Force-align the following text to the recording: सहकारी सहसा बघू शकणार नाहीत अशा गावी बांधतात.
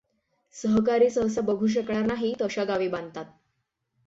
सहकारी 0.55 1.09
सहसा 1.09 1.41
बघू 1.41 1.67
शकणार 1.67 2.05
नाहीत 2.05 2.41
अशा 2.41 2.63
गावी 2.63 2.87
बांधतात. 2.87 3.25